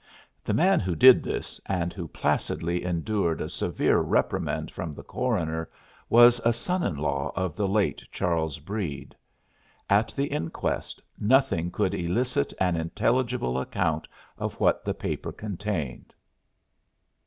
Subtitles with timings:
[0.43, 5.03] The man who did this, and who afterward placidly endured a severe reprimand from the
[5.03, 5.69] coroner,
[6.09, 9.15] was a son in law of the late Charles Breede.
[9.91, 14.07] At the inquest nothing could elicit an intelligent account
[14.39, 16.15] of what the paper had contained.